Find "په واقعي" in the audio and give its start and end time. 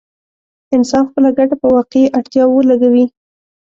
1.61-2.05